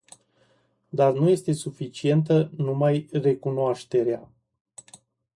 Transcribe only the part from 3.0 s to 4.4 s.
recunoașterea.